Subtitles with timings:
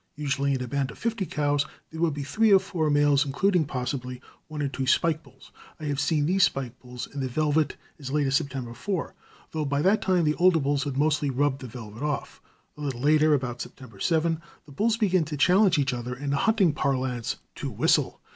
[0.15, 3.65] Usually, in a band of fifty cows, there would be three or four males, including,
[3.65, 7.77] possibly, one or two spike bulls.[A] I have seen these spike bulls in the velvet
[7.99, 9.13] as late as September 4,
[9.51, 12.41] though by that time the older bulls had mostly rubbed the velvet off.
[12.77, 16.73] A little later, about September 7, the bulls begin to challenge each other, in hunting
[16.73, 18.21] parlance, "to whistle."